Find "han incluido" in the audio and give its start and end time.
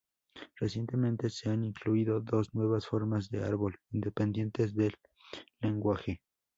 1.51-2.21